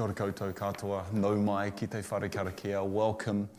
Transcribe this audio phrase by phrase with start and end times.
[0.00, 2.82] Kia ora koutou katoa, nau mai ki te whare karakia.
[2.82, 3.50] Welcome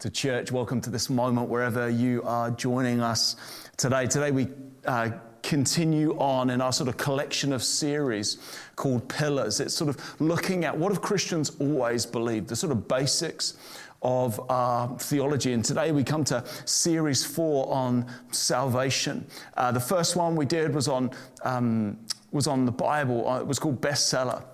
[0.00, 0.52] to church.
[0.52, 3.36] Welcome to this moment wherever you are joining us
[3.78, 4.06] today.
[4.06, 4.48] Today we
[4.84, 5.08] uh,
[5.42, 8.36] continue on in our sort of collection of series
[8.76, 9.60] called Pillars.
[9.60, 13.56] It's sort of looking at what have Christians always believed, the sort of basics
[14.02, 15.54] of our theology.
[15.54, 19.26] And today we come to series four on salvation.
[19.56, 21.10] Uh, the first one we did was on,
[21.44, 21.98] um,
[22.30, 24.44] was on the Bible, uh, it was called Bestseller.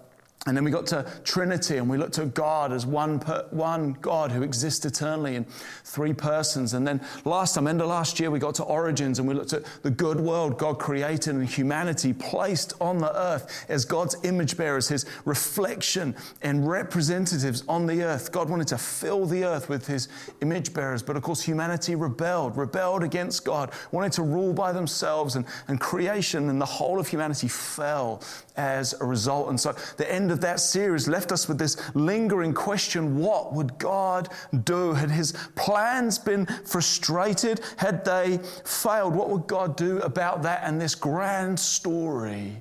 [0.46, 3.96] And then we got to Trinity and we looked at God as one, per, one
[4.02, 5.46] God who exists eternally in
[5.84, 6.74] three persons.
[6.74, 9.54] And then last time, end of last year, we got to Origins and we looked
[9.54, 14.58] at the good world God created and humanity placed on the earth as God's image
[14.58, 18.30] bearers, his reflection and representatives on the earth.
[18.30, 20.08] God wanted to fill the earth with his
[20.42, 21.02] image bearers.
[21.02, 25.80] But of course, humanity rebelled, rebelled against God, wanted to rule by themselves and, and
[25.80, 28.22] creation and the whole of humanity fell
[28.56, 29.48] as a result.
[29.48, 33.78] And so the end of that series left us with this lingering question what would
[33.78, 34.28] God
[34.64, 34.92] do?
[34.92, 37.60] Had his plans been frustrated?
[37.78, 39.14] Had they failed?
[39.14, 42.60] What would God do about that and this grand story?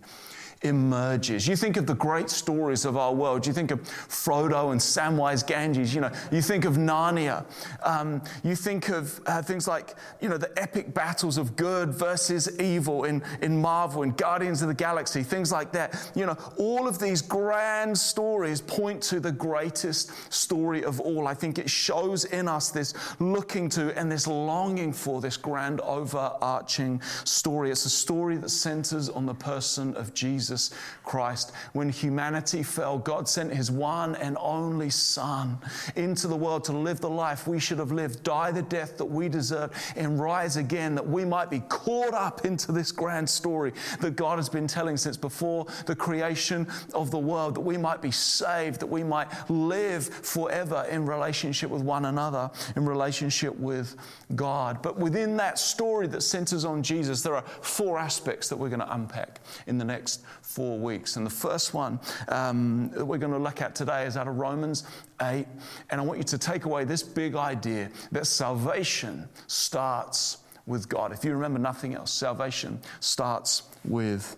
[0.63, 1.47] Emerges.
[1.47, 3.45] You think of the great stories of our world.
[3.45, 5.93] You think of Frodo and Samwise Gamgee.
[5.93, 7.45] You know, you think of Narnia.
[7.83, 12.59] Um, you think of uh, things like, you know, the epic battles of good versus
[12.59, 16.11] evil in, in Marvel, in Guardians of the Galaxy, things like that.
[16.15, 21.27] You know, all of these grand stories point to the greatest story of all.
[21.27, 25.81] I think it shows in us this looking to and this longing for this grand
[25.81, 27.71] overarching story.
[27.71, 30.52] It's a story that centers on the person of Jesus.
[30.53, 30.71] Jesus
[31.03, 31.51] Christ.
[31.73, 35.57] When humanity fell, God sent his one and only Son
[35.95, 39.05] into the world to live the life we should have lived, die the death that
[39.05, 43.73] we deserve, and rise again that we might be caught up into this grand story
[43.99, 48.01] that God has been telling since before the creation of the world, that we might
[48.01, 53.95] be saved, that we might live forever in relationship with one another, in relationship with
[54.35, 54.81] God.
[54.81, 58.79] But within that story that centers on Jesus, there are four aspects that we're going
[58.79, 61.15] to unpack in the next four weeks.
[61.15, 64.37] And the first one um, that we're going to look at today is out of
[64.37, 64.83] Romans
[65.21, 65.47] 8.
[65.89, 71.11] And I want you to take away this big idea that salvation starts with God.
[71.11, 74.37] If you remember nothing else, salvation starts with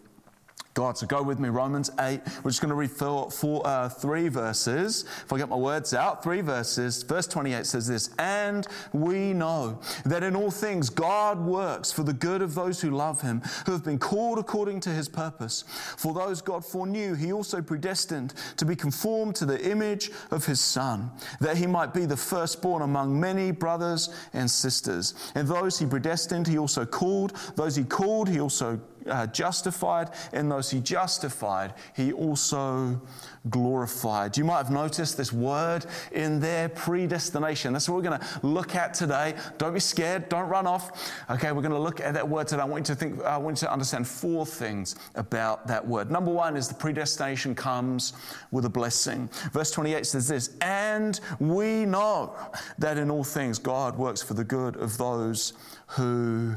[0.76, 0.98] God.
[0.98, 2.20] So go with me, Romans 8.
[2.44, 5.06] We're just going to read four, four, uh, three verses.
[5.24, 7.02] If I get my words out, three verses.
[7.02, 12.12] Verse 28 says this And we know that in all things God works for the
[12.12, 15.64] good of those who love him, who have been called according to his purpose.
[15.96, 20.60] For those God foreknew, he also predestined to be conformed to the image of his
[20.60, 21.10] Son,
[21.40, 25.14] that he might be the firstborn among many brothers and sisters.
[25.36, 27.32] And those he predestined, he also called.
[27.56, 33.02] Those he called, he also uh, justified, and those he justified, he also
[33.50, 34.38] glorified.
[34.38, 37.74] You might have noticed this word in there, predestination.
[37.74, 39.36] That's what we're going to look at today.
[39.58, 40.30] Don't be scared.
[40.30, 41.14] Don't run off.
[41.30, 42.62] Okay, we're going to look at that word today.
[42.62, 43.24] I want you to think.
[43.24, 46.10] I want you to understand four things about that word.
[46.12, 48.14] Number one is the predestination comes
[48.52, 49.30] with a blessing.
[49.52, 52.36] Verse 28 says this, and we know
[52.78, 55.54] that in all things God works for the good of those
[55.88, 56.56] who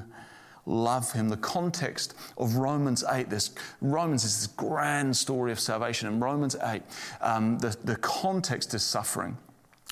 [0.69, 1.29] love him.
[1.29, 6.09] The context of Romans 8, this Romans is this grand story of salvation.
[6.09, 6.83] In Romans 8,
[7.21, 9.37] um, the, the context is suffering.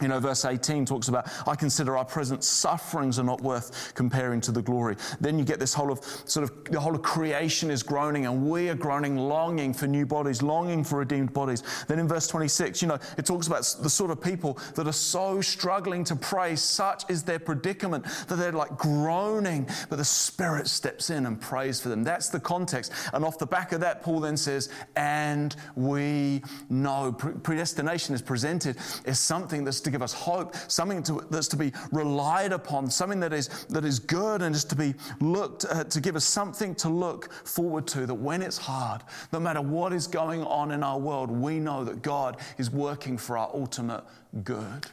[0.02, 4.42] You know, verse 18 talks about, I consider our present sufferings are not worth comparing
[4.42, 4.96] to the glory.
[5.20, 8.46] Then you get this whole of sort of the whole of creation is groaning and
[8.46, 11.62] we are groaning, longing for new bodies, longing for redeemed bodies.
[11.88, 14.92] Then in verse 26, you know, it talks about the sort of people that are
[14.92, 20.68] so struggling to pray, such is their predicament that they're like groaning, but the Spirit
[20.68, 22.04] steps in and prays for them.
[22.04, 22.92] That's the context.
[23.14, 27.12] And off the back of that, Paul then says, and we know.
[27.12, 28.76] Predestination is presented
[29.06, 33.20] as something that's to give us hope, something to, that's to be relied upon, something
[33.20, 36.74] that is, that is good and is to be looked, uh, to give us something
[36.76, 38.04] to look forward to.
[38.06, 39.02] That when it's hard,
[39.32, 43.16] no matter what is going on in our world, we know that God is working
[43.16, 44.04] for our ultimate
[44.44, 44.86] good.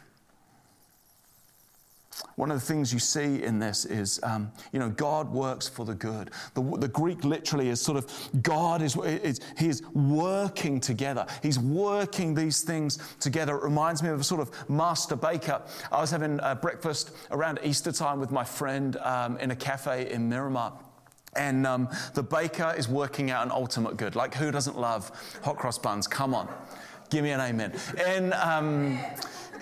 [2.36, 5.86] One of the things you see in this is, um, you know, God works for
[5.86, 6.31] the good.
[6.54, 8.07] The, the, Greek literally is sort of
[8.42, 11.25] God is, is, He is working together.
[11.42, 13.56] He's working these things together.
[13.57, 15.62] It reminds me of a sort of master baker.
[15.92, 20.27] I was having breakfast around Easter time with my friend um, in a cafe in
[20.27, 20.74] Miramar.
[21.36, 24.15] And um, the baker is working out an ultimate good.
[24.15, 25.12] Like, who doesn't love
[25.44, 26.07] hot cross buns?
[26.07, 26.48] Come on,
[27.10, 27.74] give me an amen.
[28.06, 29.00] And um,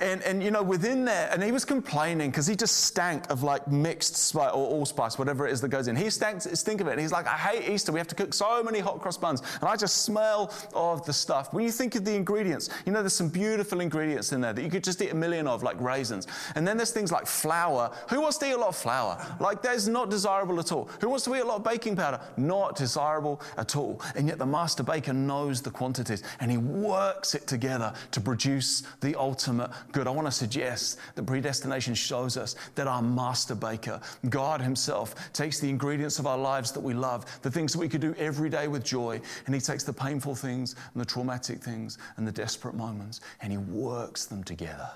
[0.02, 3.44] And, and, you know, within there, and he was complaining because he just stank of
[3.44, 5.96] like mixed spice or allspice, whatever it is that goes in.
[5.96, 6.94] He stank, stink of it.
[6.94, 7.92] And he's like, I hate Easter.
[7.92, 9.42] We have to cook so many hot cross buns.
[9.60, 11.54] And I just smell of the stuff.
[11.54, 14.64] When you think of the ingredients, you know, there's some beautiful ingredients in there that
[14.64, 16.26] you could just eat a million of, like raisins.
[16.56, 17.92] And then there's things like flour.
[18.10, 19.24] Who wants to eat a lot of flour?
[19.40, 20.90] Like, that's not desirable at all.
[21.00, 22.20] Who wants to eat a lot of baking powder?
[22.38, 24.02] Not desirable at all.
[24.16, 28.82] And yet the master baker knows the quantities and he works it together to produce
[29.02, 30.08] the ultimate good.
[30.08, 34.00] I want to suggest that predestination shows us that our master baker,
[34.30, 37.90] God Himself, takes the ingredients of our lives that we love, the things that we
[37.90, 41.62] could do every day with joy, and He takes the painful things and the traumatic
[41.62, 44.90] things and the desperate moments and He works them together.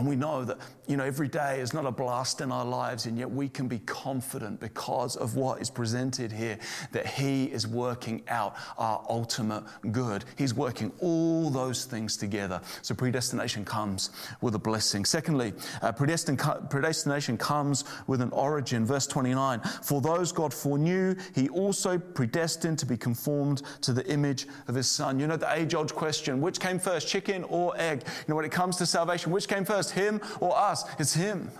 [0.00, 0.56] And we know that,
[0.86, 3.68] you know, every day is not a blast in our lives, and yet we can
[3.68, 6.58] be confident because of what is presented here
[6.92, 9.62] that He is working out our ultimate
[9.92, 10.24] good.
[10.38, 12.62] He's working all those things together.
[12.80, 14.08] So predestination comes
[14.40, 15.04] with a blessing.
[15.04, 15.52] Secondly,
[15.82, 18.86] uh, predestination comes with an origin.
[18.86, 24.46] Verse 29 For those God foreknew, He also predestined to be conformed to the image
[24.66, 25.20] of His Son.
[25.20, 28.04] You know, the age old question which came first, chicken or egg?
[28.06, 29.89] You know, when it comes to salvation, which came first?
[29.90, 30.84] First, him or us?
[30.98, 31.50] It's him.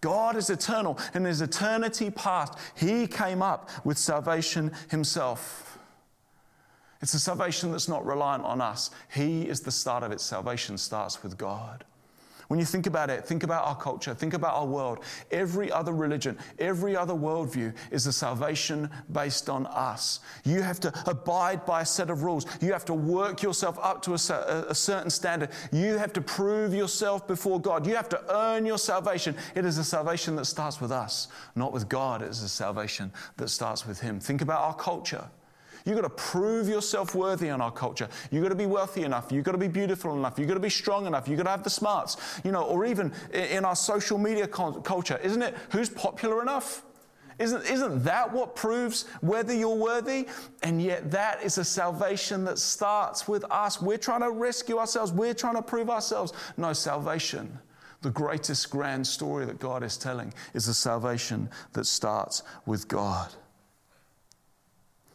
[0.00, 0.98] God is eternal.
[1.14, 5.78] In his eternity past, he came up with salvation himself.
[7.02, 8.90] It's a salvation that's not reliant on us.
[9.12, 10.20] He is the start of it.
[10.20, 11.84] Salvation starts with God.
[12.50, 15.04] When you think about it, think about our culture, think about our world.
[15.30, 20.18] Every other religion, every other worldview is a salvation based on us.
[20.42, 22.46] You have to abide by a set of rules.
[22.60, 25.50] You have to work yourself up to a, a certain standard.
[25.70, 27.86] You have to prove yourself before God.
[27.86, 29.36] You have to earn your salvation.
[29.54, 32.20] It is a salvation that starts with us, not with God.
[32.20, 34.18] It is a salvation that starts with Him.
[34.18, 35.30] Think about our culture.
[35.84, 38.08] You've got to prove yourself worthy in our culture.
[38.30, 39.32] You've got to be wealthy enough.
[39.32, 40.38] You've got to be beautiful enough.
[40.38, 41.28] You've got to be strong enough.
[41.28, 42.16] You've got to have the smarts.
[42.44, 45.54] You know, or even in our social media culture, isn't it?
[45.70, 46.82] Who's popular enough?
[47.40, 50.28] Isn't, isn't that what proves whether you're worthy?
[50.62, 53.80] And yet, that is a salvation that starts with us.
[53.80, 56.34] We're trying to rescue ourselves, we're trying to prove ourselves.
[56.58, 57.58] No, salvation,
[58.02, 63.32] the greatest grand story that God is telling, is a salvation that starts with God.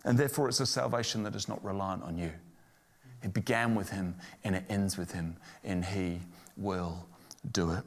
[0.06, 2.32] And therefore, it's a salvation that is not reliant on you.
[3.24, 6.22] It began with him and it ends with him, and he
[6.56, 7.08] will
[7.52, 7.84] do it.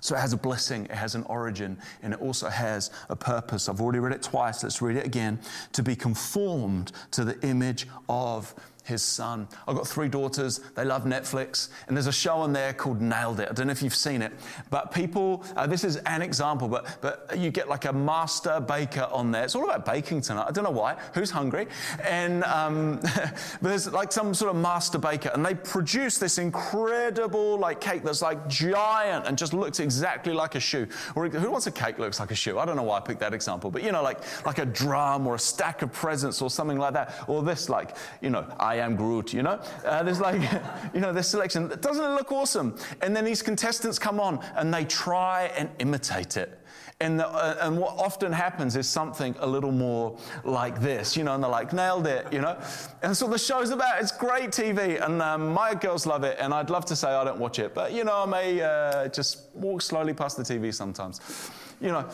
[0.00, 3.68] So it has a blessing, it has an origin, and it also has a purpose.
[3.68, 4.62] I've already read it twice.
[4.62, 5.40] Let's read it again.
[5.72, 8.54] To be conformed to the image of
[8.88, 9.46] his son.
[9.68, 10.60] I've got three daughters.
[10.74, 11.68] They love Netflix.
[11.86, 13.48] And there's a show on there called Nailed It.
[13.50, 14.32] I don't know if you've seen it.
[14.70, 19.06] But people, uh, this is an example, but, but you get like a master baker
[19.12, 19.44] on there.
[19.44, 20.46] It's all about baking tonight.
[20.48, 20.96] I don't know why.
[21.14, 21.68] Who's hungry?
[22.02, 23.00] And um,
[23.62, 25.30] there's like some sort of master baker.
[25.34, 30.54] And they produce this incredible like cake that's like giant and just looks exactly like
[30.54, 30.88] a shoe.
[31.14, 32.58] Or who wants a cake that looks like a shoe?
[32.58, 33.70] I don't know why I picked that example.
[33.70, 36.94] But you know, like, like a drum or a stack of presents or something like
[36.94, 37.24] that.
[37.26, 39.60] Or this like, you know, I am Groot, you know?
[39.84, 40.40] Uh, there's like,
[40.94, 41.68] you know, this selection.
[41.80, 42.76] Doesn't it look awesome?
[43.02, 46.58] And then these contestants come on and they try and imitate it.
[47.00, 51.22] And, the, uh, and what often happens is something a little more like this, you
[51.22, 52.58] know, and they're like, nailed it, you know?
[53.02, 54.00] And so the show's about.
[54.00, 57.22] It's great TV, and um, my girls love it, and I'd love to say I
[57.22, 60.74] don't watch it, but, you know, I may uh, just walk slowly past the TV
[60.74, 61.20] sometimes.
[61.80, 62.08] You know,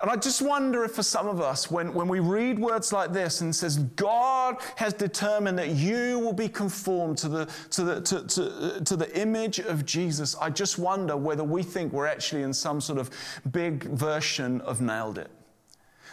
[0.00, 3.12] and I just wonder if for some of us, when, when we read words like
[3.12, 8.00] this and says, God has determined that you will be conformed to the, to, the,
[8.02, 12.42] to, to, to the image of Jesus, I just wonder whether we think we're actually
[12.42, 13.10] in some sort of
[13.50, 15.30] big version of nailed it.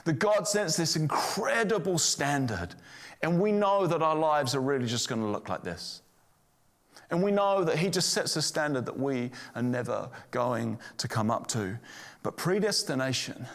[0.05, 2.75] That God sets this incredible standard,
[3.21, 6.01] and we know that our lives are really just going to look like this.
[7.09, 11.07] And we know that He just sets a standard that we are never going to
[11.07, 11.77] come up to.
[12.23, 13.45] But predestination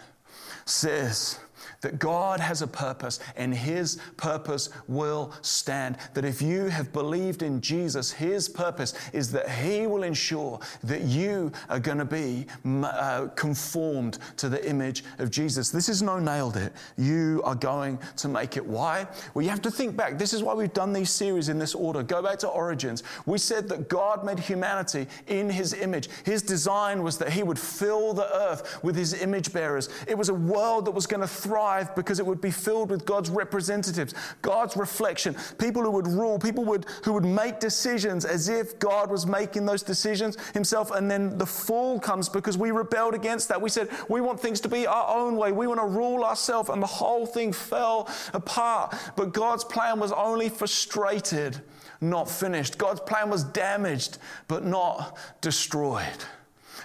[0.68, 1.38] says
[1.80, 5.96] that God has a purpose and His purpose will stand.
[6.14, 11.02] That if you have believed in Jesus, His purpose is that He will ensure that
[11.02, 15.70] you are going to be uh, conformed to the image of Jesus.
[15.70, 16.72] This is no nailed it.
[16.96, 18.64] You are going to make it.
[18.64, 19.06] Why?
[19.34, 20.18] Well, you have to think back.
[20.18, 22.02] This is why we've done these series in this order.
[22.02, 23.02] Go back to Origins.
[23.26, 26.08] We said that God made humanity in His image.
[26.24, 29.88] His design was that He would fill the earth with His image bearers.
[30.06, 33.04] It was a world that was going to thrive because it would be filled with
[33.04, 38.48] God's representatives, God's reflection, people who would rule, people would, who would make decisions as
[38.48, 40.92] if God was making those decisions himself.
[40.92, 43.60] And then the fall comes because we rebelled against that.
[43.60, 45.50] We said, we want things to be our own way.
[45.50, 46.68] We want to rule ourselves.
[46.68, 48.94] And the whole thing fell apart.
[49.16, 51.60] But God's plan was only frustrated,
[52.00, 52.78] not finished.
[52.78, 56.24] God's plan was damaged, but not destroyed.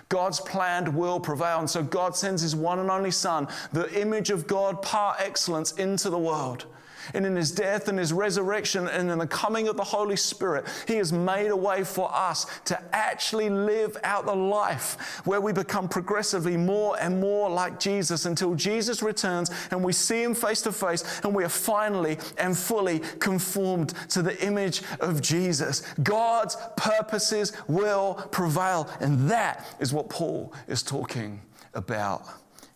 [0.09, 1.59] God's planned will prevail.
[1.59, 5.73] And so God sends his one and only Son, the image of God par excellence,
[5.73, 6.65] into the world.
[7.13, 10.65] And in his death and his resurrection and in the coming of the Holy Spirit,
[10.87, 15.53] he has made a way for us to actually live out the life where we
[15.53, 20.61] become progressively more and more like Jesus until Jesus returns and we see him face
[20.61, 25.81] to face and we are finally and fully conformed to the image of Jesus.
[26.03, 28.89] God's purposes will prevail.
[28.99, 31.41] And that is what Paul is talking
[31.73, 32.25] about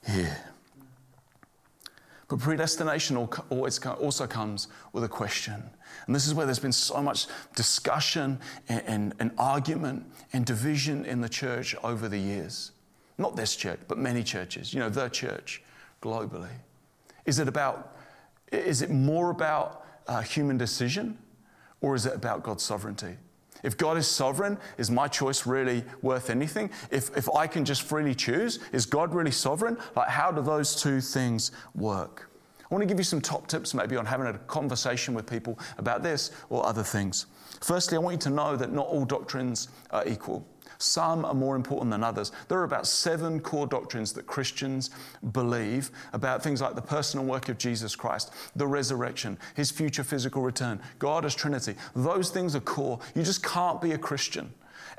[0.05, 0.46] here.
[2.27, 3.15] But predestination
[3.49, 5.63] always also comes with a question.
[6.05, 11.05] And this is where there's been so much discussion and, and, and, argument and division
[11.05, 12.71] in the church over the years.
[13.17, 15.63] Not this church, but many churches, you know, the church
[16.01, 16.51] globally.
[17.25, 17.95] Is it about,
[18.51, 21.17] is it more about uh, human decision
[21.79, 23.15] or is it about God's sovereignty?
[23.63, 26.69] If God is sovereign, is my choice really worth anything?
[26.91, 29.77] If, if I can just freely choose, is God really sovereign?
[29.95, 32.29] Like, how do those two things work?
[32.69, 35.57] I want to give you some top tips maybe on having a conversation with people
[35.77, 37.27] about this or other things.
[37.61, 40.45] Firstly, I want you to know that not all doctrines are equal.
[40.77, 42.31] Some are more important than others.
[42.47, 44.89] There are about seven core doctrines that Christians
[45.31, 50.41] believe about things like the personal work of Jesus Christ, the resurrection, his future physical
[50.41, 51.75] return, God as Trinity.
[51.95, 52.99] Those things are core.
[53.15, 54.53] You just can't be a Christian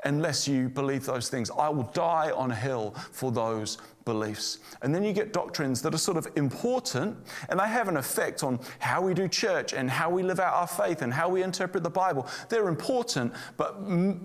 [0.05, 1.51] unless you believe those things.
[1.51, 4.57] I will die on a hill for those beliefs.
[4.81, 7.15] And then you get doctrines that are sort of important
[7.49, 10.53] and they have an effect on how we do church and how we live out
[10.53, 12.25] our faith and how we interpret the Bible.
[12.49, 13.75] They're important, but,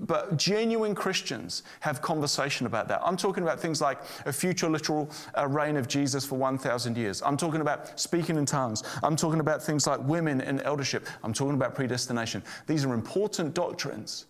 [0.07, 3.03] but genuine Christians have conversation about that.
[3.05, 7.21] I'm talking about things like a future literal uh, reign of Jesus for 1,000 years.
[7.21, 8.83] I'm talking about speaking in tongues.
[9.03, 11.07] I'm talking about things like women in eldership.
[11.23, 12.43] I'm talking about predestination.
[12.67, 14.27] These are important doctrines.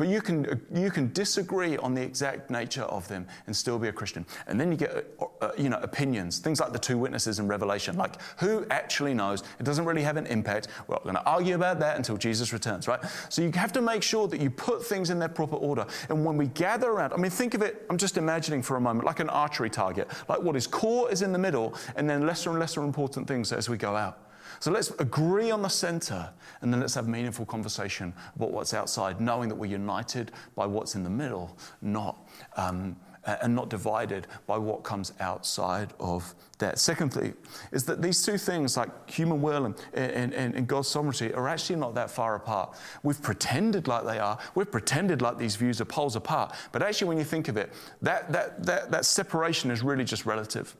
[0.00, 3.88] But you can, you can disagree on the exact nature of them and still be
[3.88, 4.24] a Christian.
[4.46, 7.46] And then you get uh, uh, you know, opinions, things like the two witnesses in
[7.46, 9.42] Revelation, like who actually knows?
[9.58, 10.68] It doesn't really have an impact.
[10.86, 12.98] We're not going to argue about that until Jesus returns, right?
[13.28, 15.84] So you have to make sure that you put things in their proper order.
[16.08, 18.80] And when we gather around, I mean, think of it, I'm just imagining for a
[18.80, 22.26] moment, like an archery target, like what is core is in the middle, and then
[22.26, 24.29] lesser and lesser important things as we go out.
[24.58, 26.30] So let's agree on the center
[26.60, 30.94] and then let's have meaningful conversation about what's outside, knowing that we're united by what's
[30.94, 32.28] in the middle, not.
[32.56, 36.78] Um, and not divided by what comes outside of that.
[36.78, 37.34] Secondly,
[37.72, 41.76] is that these two things, like human will and, and, and, God's sovereignty, are actually
[41.76, 42.76] not that far apart.
[43.02, 47.08] We've pretended like they are, we've pretended like these views are poles apart, but actually,
[47.08, 50.74] when you think of it, that, that, that, that separation is really just relative.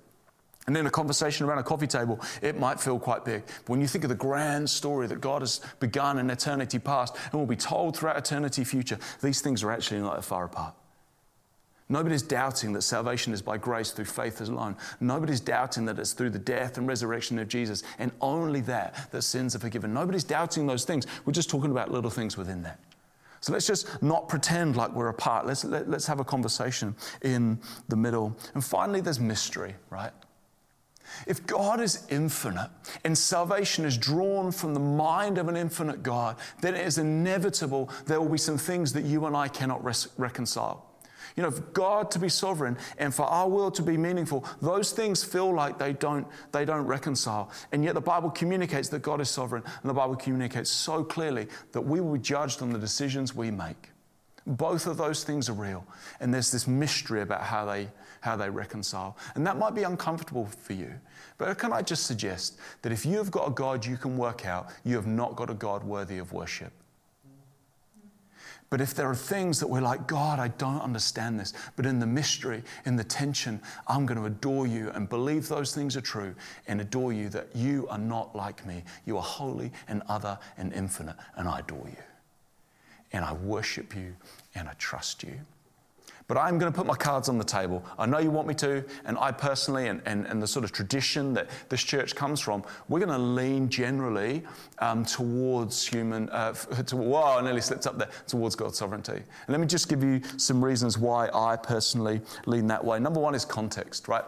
[0.71, 3.43] And in a conversation around a coffee table, it might feel quite big.
[3.45, 7.17] But when you think of the grand story that God has begun in eternity past
[7.33, 10.73] and will be told throughout eternity future, these things are actually not that far apart.
[11.89, 14.77] Nobody's doubting that salvation is by grace through faith alone.
[15.01, 19.23] Nobody's doubting that it's through the death and resurrection of Jesus and only that that
[19.23, 19.93] sins are forgiven.
[19.93, 21.05] Nobody's doubting those things.
[21.25, 22.79] We're just talking about little things within that.
[23.41, 25.47] So let's just not pretend like we're apart.
[25.47, 27.59] Let's, let, us let us have a conversation in
[27.89, 28.37] the middle.
[28.55, 30.13] And finally, there's mystery, right?
[31.27, 32.71] If God is infinite
[33.05, 37.91] and salvation is drawn from the mind of an infinite God, then it is inevitable
[38.07, 40.87] there will be some things that you and I cannot res- reconcile.
[41.37, 44.93] You know, for God to be sovereign and for our will to be meaningful, those
[44.93, 47.51] things feel like they don't, they don't reconcile.
[47.73, 51.47] And yet the Bible communicates that God is sovereign, and the Bible communicates so clearly
[51.73, 53.91] that we will be judged on the decisions we make.
[54.47, 55.85] Both of those things are real.
[56.21, 57.89] And there's this mystery about how they,
[58.21, 59.17] how they reconcile.
[59.35, 60.93] And that might be uncomfortable for you.
[61.39, 64.47] But can I just suggest that if you have got a God you can work
[64.47, 66.73] out, you have not got a God worthy of worship.
[68.71, 71.99] But if there are things that we're like, God, I don't understand this, but in
[71.99, 76.01] the mystery, in the tension, I'm going to adore you and believe those things are
[76.01, 76.37] true
[76.69, 78.85] and adore you that you are not like me.
[79.07, 81.97] You are holy and other and infinite, and I adore you.
[83.13, 84.15] And I worship you
[84.55, 85.41] and I trust you.
[86.31, 87.85] But I'm going to put my cards on the table.
[87.99, 90.71] I know you want me to, and I personally, and, and, and the sort of
[90.71, 94.45] tradition that this church comes from, we're going to lean generally
[94.79, 96.53] um, towards human, uh,
[96.87, 99.15] to, whoa, I nearly slipped up there, towards God's sovereignty.
[99.15, 103.01] And let me just give you some reasons why I personally lean that way.
[103.01, 104.25] Number one is context, right?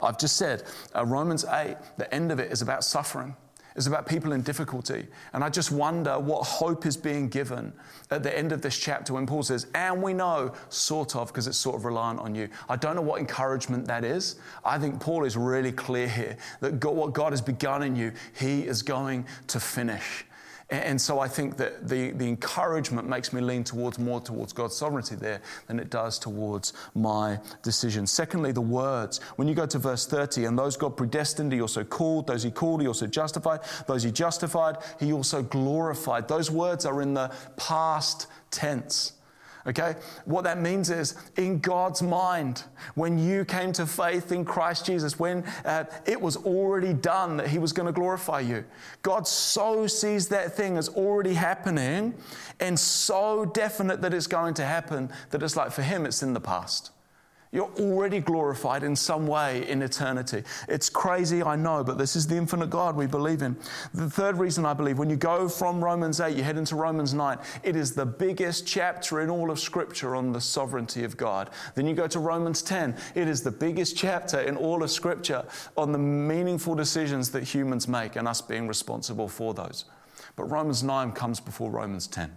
[0.00, 0.62] I've just said
[0.94, 3.34] uh, Romans 8, the end of it is about suffering.
[3.78, 5.06] It's about people in difficulty.
[5.32, 7.72] And I just wonder what hope is being given
[8.10, 11.46] at the end of this chapter when Paul says, and we know, sort of, because
[11.46, 12.48] it's sort of reliant on you.
[12.68, 14.40] I don't know what encouragement that is.
[14.64, 18.10] I think Paul is really clear here that God, what God has begun in you,
[18.36, 20.24] he is going to finish.
[20.70, 24.76] And so I think that the, the encouragement makes me lean towards more towards God's
[24.76, 28.06] sovereignty there than it does towards my decision.
[28.06, 29.20] Secondly, the words.
[29.36, 32.26] When you go to verse 30, and those God predestined, he also called.
[32.26, 33.60] Those he called, he also justified.
[33.86, 36.28] Those he justified, he also glorified.
[36.28, 39.14] Those words are in the past tense.
[39.68, 39.96] Okay?
[40.24, 45.18] What that means is, in God's mind, when you came to faith in Christ Jesus,
[45.18, 48.64] when uh, it was already done that He was going to glorify you,
[49.02, 52.14] God so sees that thing as already happening
[52.60, 56.32] and so definite that it's going to happen that it's like for Him, it's in
[56.32, 56.90] the past.
[57.50, 60.42] You're already glorified in some way in eternity.
[60.68, 63.56] It's crazy, I know, but this is the infinite God we believe in.
[63.94, 67.14] The third reason I believe, when you go from Romans 8, you head into Romans
[67.14, 71.48] 9, it is the biggest chapter in all of Scripture on the sovereignty of God.
[71.74, 75.44] Then you go to Romans 10, it is the biggest chapter in all of Scripture
[75.76, 79.86] on the meaningful decisions that humans make and us being responsible for those.
[80.36, 82.30] But Romans 9 comes before Romans 10.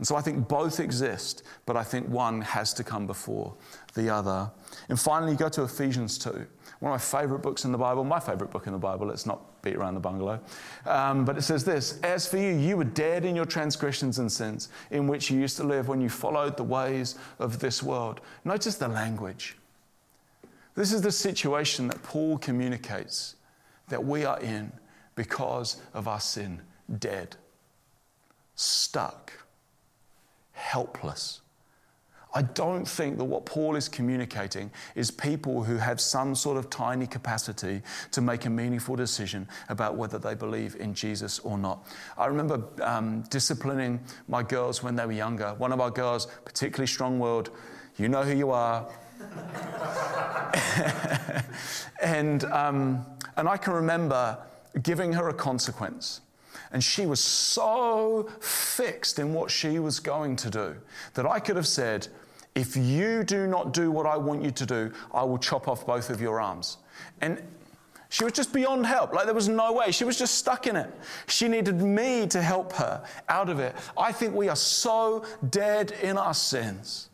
[0.00, 3.54] And so I think both exist, but I think one has to come before
[3.92, 4.50] the other.
[4.88, 8.02] And finally, you go to Ephesians 2, one of my favorite books in the Bible,
[8.02, 9.08] my favorite book in the Bible.
[9.08, 10.40] Let's not beat around the bungalow.
[10.86, 14.32] Um, but it says this As for you, you were dead in your transgressions and
[14.32, 18.22] sins, in which you used to live when you followed the ways of this world.
[18.46, 19.58] Notice the language.
[20.76, 23.36] This is the situation that Paul communicates
[23.88, 24.72] that we are in
[25.14, 26.62] because of our sin
[26.98, 27.36] dead,
[28.54, 29.39] stuck
[30.60, 31.40] helpless.
[32.32, 36.70] I don't think that what Paul is communicating is people who have some sort of
[36.70, 41.84] tiny capacity to make a meaningful decision about whether they believe in Jesus or not.
[42.16, 43.98] I remember um, disciplining
[44.28, 45.54] my girls when they were younger.
[45.54, 47.50] One of our girls, particularly strong willed,
[47.96, 48.88] you know who you are.
[52.00, 53.04] and, um,
[53.36, 54.38] and I can remember
[54.82, 56.20] giving her a consequence.
[56.72, 60.76] And she was so fixed in what she was going to do
[61.14, 62.08] that I could have said,
[62.54, 65.86] If you do not do what I want you to do, I will chop off
[65.86, 66.78] both of your arms.
[67.20, 67.42] And
[68.08, 69.12] she was just beyond help.
[69.12, 69.92] Like there was no way.
[69.92, 70.92] She was just stuck in it.
[71.28, 73.74] She needed me to help her out of it.
[73.96, 77.09] I think we are so dead in our sins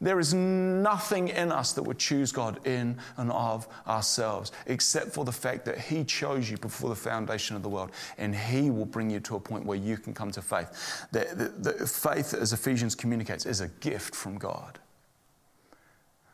[0.00, 5.24] there is nothing in us that would choose God in and of ourselves, except for
[5.24, 8.86] the fact that He chose you before the foundation of the world, and He will
[8.86, 11.06] bring you to a point where you can come to faith.
[11.12, 14.78] The, the, the faith, as Ephesians communicates, is a gift from God.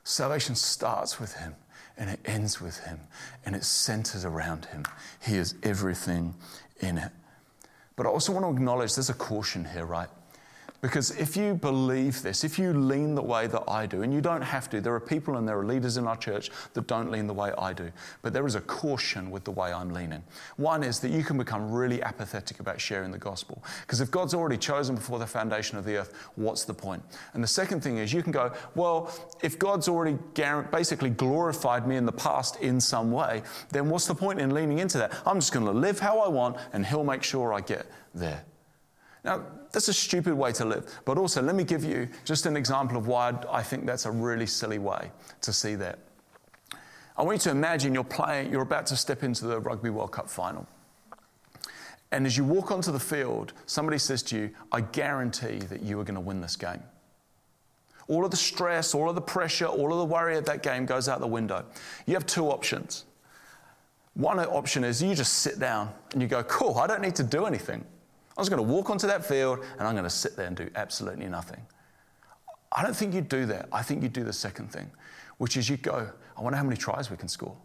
[0.04, 1.54] Salvation starts with Him
[1.96, 2.98] and it ends with Him
[3.44, 4.84] and it centers around Him.
[5.22, 6.34] He is everything
[6.80, 7.12] in it.
[7.96, 10.08] But I also want to acknowledge there's a caution here, right?
[10.80, 14.22] Because if you believe this, if you lean the way that I do, and you
[14.22, 17.10] don't have to, there are people and there are leaders in our church that don't
[17.10, 20.22] lean the way I do, but there is a caution with the way I'm leaning.
[20.56, 23.62] One is that you can become really apathetic about sharing the gospel.
[23.82, 27.02] Because if God's already chosen before the foundation of the earth, what's the point?
[27.34, 29.12] And the second thing is you can go, well,
[29.42, 30.18] if God's already
[30.72, 34.78] basically glorified me in the past in some way, then what's the point in leaning
[34.78, 35.12] into that?
[35.26, 38.44] I'm just going to live how I want and He'll make sure I get there.
[39.24, 41.00] Now, that's a stupid way to live.
[41.04, 44.10] But also, let me give you just an example of why I think that's a
[44.10, 45.10] really silly way
[45.42, 45.98] to see that.
[47.16, 50.12] I want you to imagine you're playing, you're about to step into the Rugby World
[50.12, 50.66] Cup final.
[52.12, 56.00] And as you walk onto the field, somebody says to you, I guarantee that you
[56.00, 56.82] are going to win this game.
[58.08, 60.86] All of the stress, all of the pressure, all of the worry of that game
[60.86, 61.64] goes out the window.
[62.06, 63.04] You have two options.
[64.14, 67.22] One option is you just sit down and you go, Cool, I don't need to
[67.22, 67.84] do anything.
[68.36, 70.56] I was going to walk onto that field and I'm going to sit there and
[70.56, 71.60] do absolutely nothing.
[72.72, 73.68] I don't think you do that.
[73.72, 74.90] I think you do the second thing,
[75.38, 77.56] which is you go, I wonder how many tries we can score.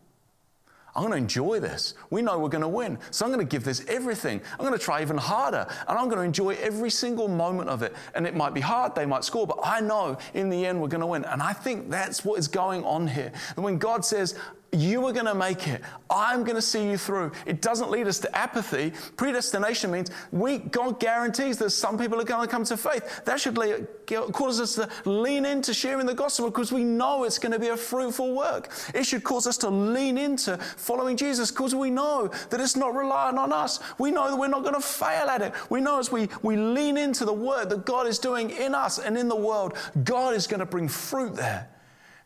[0.96, 1.94] I'm going to enjoy this.
[2.10, 2.98] We know we're going to win.
[3.12, 4.42] So I'm going to give this everything.
[4.54, 5.68] I'm going to try even harder.
[5.90, 7.94] And I'm going to enjoy every single moment of it.
[8.14, 10.88] And it might be hard, they might score, but I know in the end we're
[10.88, 11.26] going to win.
[11.26, 13.34] And I think that's what is going on here.
[13.58, 14.36] And when God says,
[14.72, 15.82] you are going to make it.
[16.10, 17.32] I'm going to see you through.
[17.46, 18.92] It doesn't lead us to apathy.
[19.18, 23.24] Predestination means we, God guarantees that some people are going to come to faith.
[23.26, 27.40] That should lead, cause us to lean into sharing the gospel because we know it's
[27.40, 28.72] going to be a fruitful work.
[28.94, 32.96] It should cause us to lean into following Jesus because we know that it's not
[32.96, 33.80] relying on us.
[33.98, 35.54] We know that we're not going to fail at it.
[35.70, 39.00] We know as we, we lean into the work that God is doing in us
[39.00, 41.70] and in the world, God is going to bring fruit there.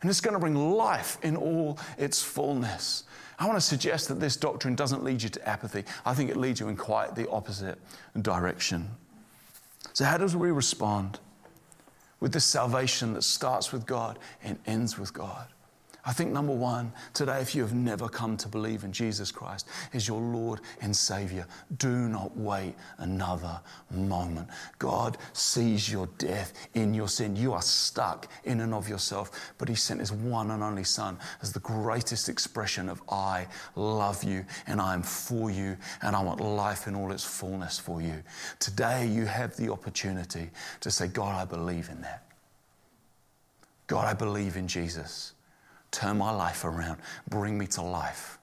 [0.00, 3.04] And it's going to bring life in all its fullness.
[3.38, 5.84] I want to suggest that this doctrine doesn't lead you to apathy.
[6.04, 7.78] I think it leads you in quite the opposite
[8.20, 8.88] direction.
[9.94, 11.18] So, how does we respond
[12.20, 15.46] with this salvation that starts with God and ends with God?
[16.04, 19.68] I think number one, today, if you have never come to believe in Jesus Christ
[19.92, 23.60] as your Lord and Savior, do not wait another
[23.90, 24.48] moment.
[24.78, 27.36] God sees your death in your sin.
[27.36, 31.18] You are stuck in and of yourself, but He sent His one and only Son
[31.42, 36.22] as the greatest expression of I love you and I am for you and I
[36.22, 38.22] want life in all its fullness for you.
[38.58, 42.24] Today, you have the opportunity to say, God, I believe in that.
[43.86, 45.32] God, I believe in Jesus
[45.90, 46.98] turn my life around,
[47.28, 48.38] bring me to life.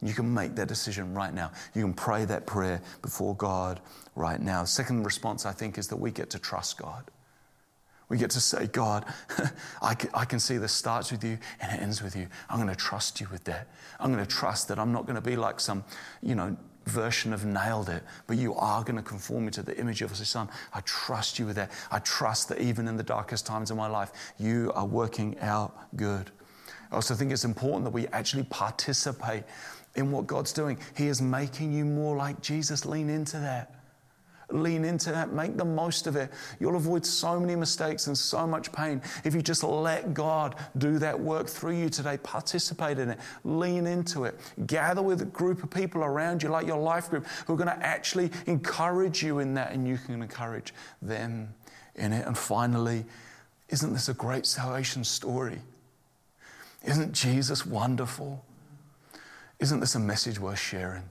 [0.00, 1.50] You can make that decision right now.
[1.74, 3.80] You can pray that prayer before God
[4.14, 4.64] right now.
[4.64, 7.10] Second response, I think, is that we get to trust God.
[8.08, 9.04] We get to say, God,
[9.82, 12.28] I can, see this starts with you and it ends with you.
[12.48, 13.68] I'm going to trust you with that.
[14.00, 15.84] I'm going to trust that I'm not going to be like some,
[16.22, 19.78] you know, version of nailed it, but you are going to conform me to the
[19.78, 20.48] image of your son.
[20.72, 21.70] I trust you with that.
[21.90, 25.94] I trust that even in the darkest times of my life, you are working out
[25.96, 26.30] good.
[26.90, 29.44] I also think it's important that we actually participate
[29.94, 30.78] in what God's doing.
[30.96, 32.86] He is making you more like Jesus.
[32.86, 33.74] Lean into that.
[34.50, 35.32] Lean into that.
[35.32, 36.30] Make the most of it.
[36.58, 40.98] You'll avoid so many mistakes and so much pain if you just let God do
[41.00, 42.16] that work through you today.
[42.22, 43.18] Participate in it.
[43.44, 44.40] Lean into it.
[44.66, 47.68] Gather with a group of people around you, like your life group, who are going
[47.68, 50.72] to actually encourage you in that, and you can encourage
[51.02, 51.52] them
[51.96, 52.26] in it.
[52.26, 53.04] And finally,
[53.68, 55.58] isn't this a great salvation story?
[56.88, 58.42] Isn't Jesus wonderful?
[59.58, 61.02] Isn't this a message worth sharing?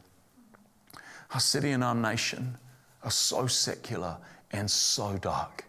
[1.31, 2.57] Our city and our nation
[3.03, 4.17] are so secular
[4.51, 5.65] and so dark.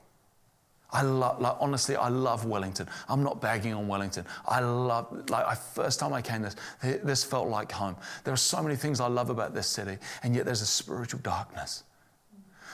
[0.90, 2.88] I love, like, honestly, I love Wellington.
[3.06, 4.24] I'm not bagging on Wellington.
[4.46, 7.94] I love, like, I, first time I came this, this felt like home.
[8.24, 11.20] There are so many things I love about this city, and yet there's a spiritual
[11.20, 11.84] darkness.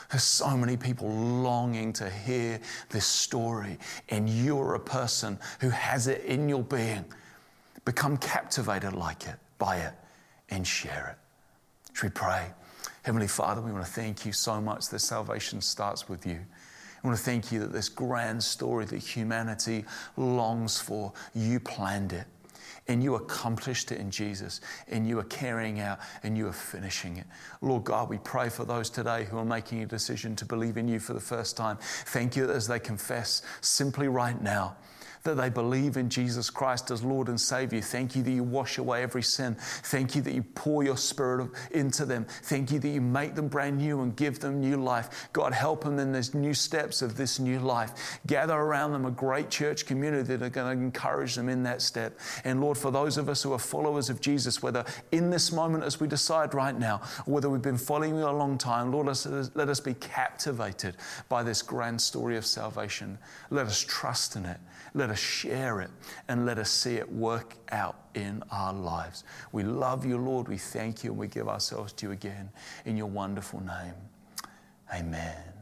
[0.09, 3.77] There's so many people longing to hear this story,
[4.11, 7.05] and you're a person who has it in your being.
[7.85, 9.93] Become captivated like it, by it,
[10.51, 11.93] and share it.
[11.95, 12.47] Should we pray?
[13.03, 16.39] Heavenly Father, we want to thank you so much that salvation starts with you.
[17.03, 19.85] I want to thank you that this grand story that humanity
[20.17, 22.27] longs for, you planned it
[22.89, 27.17] and you accomplished it in Jesus, and you are carrying out and you are finishing
[27.17, 27.27] it.
[27.63, 30.87] Lord God, we pray for those today who are making a decision to believe in
[30.87, 31.79] you for the first time.
[31.81, 34.77] Thank you as they confess simply right now
[35.25, 37.81] that they believe in Jesus Christ as Lord and Savior.
[37.81, 39.57] Thank you that you wash away every sin.
[39.59, 42.27] Thank you that you pour your Spirit into them.
[42.43, 45.29] Thank you that you make them brand new and give them new life.
[45.33, 48.21] God, help them in these new steps of this new life.
[48.27, 51.81] Gather around them a great church community that are going to encourage them in that
[51.81, 52.19] step.
[52.45, 55.85] And Lord, for those of us who are followers of Jesus, whether in this moment
[55.85, 59.07] as we decide right now, or whether we've been following you a long time, Lord,
[59.07, 60.97] let us be captivated
[61.31, 63.17] by this grand story of salvation.
[63.49, 64.59] Let us trust in it.
[64.97, 65.91] Let us share it
[66.29, 69.25] and let us see it work out in our lives.
[69.53, 70.49] We love you, Lord.
[70.49, 72.51] We thank you and we give ourselves to you again
[72.85, 73.95] in your wonderful name.
[74.93, 75.54] Amen.